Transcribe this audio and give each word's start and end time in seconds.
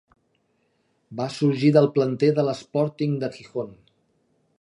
Va 1.19 1.27
sorgir 1.35 1.69
del 1.75 1.89
planter 1.97 2.31
de 2.39 2.43
l'Sporting 2.47 3.13
de 3.25 3.31
Gijón. 3.37 3.71